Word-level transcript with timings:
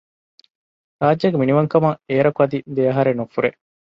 ރާއްޖޭގެ 1.03 1.37
މިނިވަންކަމަކަށް 1.41 1.99
އޭރަކު 2.09 2.39
އަދި 2.41 2.57
ދެއަހަރެއް 2.75 3.19
ނުފުރޭ 3.19 3.49